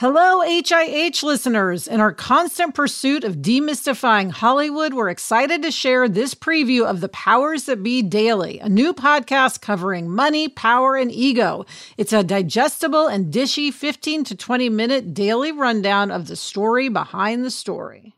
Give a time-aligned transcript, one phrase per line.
[0.00, 1.88] Hello, HIH listeners.
[1.88, 7.08] In our constant pursuit of demystifying Hollywood, we're excited to share this preview of The
[7.08, 11.66] Powers That Be Daily, a new podcast covering money, power, and ego.
[11.96, 17.44] It's a digestible and dishy 15 to 20 minute daily rundown of the story behind
[17.44, 18.14] the story.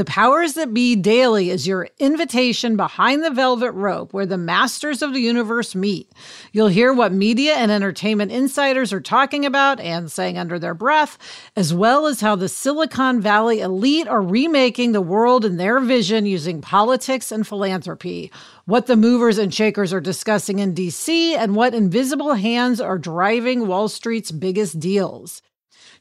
[0.00, 5.02] The Powers That Be Daily is your invitation behind the velvet rope where the masters
[5.02, 6.10] of the universe meet.
[6.52, 11.18] You'll hear what media and entertainment insiders are talking about and saying under their breath,
[11.54, 16.24] as well as how the Silicon Valley elite are remaking the world in their vision
[16.24, 18.32] using politics and philanthropy,
[18.64, 23.66] what the movers and shakers are discussing in DC, and what invisible hands are driving
[23.66, 25.42] Wall Street's biggest deals.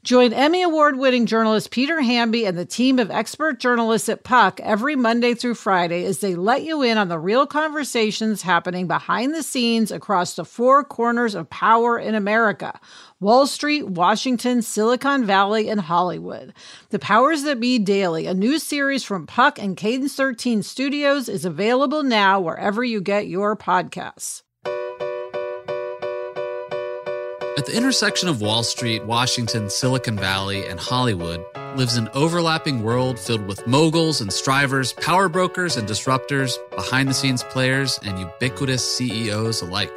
[0.03, 4.59] Join Emmy Award winning journalist Peter Hamby and the team of expert journalists at Puck
[4.61, 9.35] every Monday through Friday as they let you in on the real conversations happening behind
[9.35, 12.79] the scenes across the four corners of power in America
[13.19, 16.53] Wall Street, Washington, Silicon Valley, and Hollywood.
[16.89, 21.43] The Powers That Be Daily, a new series from Puck and Cadence 13 Studios, is
[21.43, 24.43] available now wherever you get your podcasts.
[27.59, 31.43] At the intersection of Wall Street, Washington, Silicon Valley, and Hollywood
[31.75, 37.13] lives an overlapping world filled with moguls and strivers, power brokers and disruptors, behind the
[37.13, 39.91] scenes players, and ubiquitous CEOs alike.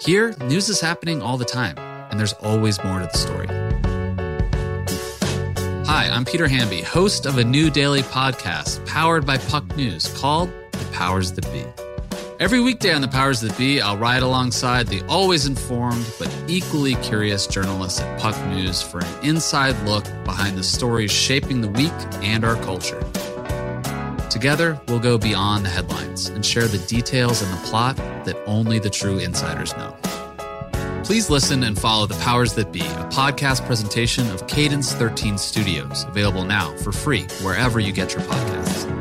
[0.00, 3.48] Here, news is happening all the time, and there's always more to the story.
[5.84, 10.48] Hi, I'm Peter Hamby, host of a new daily podcast powered by Puck News called
[10.70, 11.87] The Powers That Be.
[12.40, 16.94] Every weekday on The Powers That Be, I'll ride alongside the always informed but equally
[16.96, 21.92] curious journalists at Puck News for an inside look behind the stories shaping the week
[22.22, 23.00] and our culture.
[24.30, 28.78] Together, we'll go beyond the headlines and share the details and the plot that only
[28.78, 29.96] the true insiders know.
[31.02, 36.04] Please listen and follow The Powers That Be, a podcast presentation of Cadence 13 Studios,
[36.04, 38.97] available now for free wherever you get your podcasts.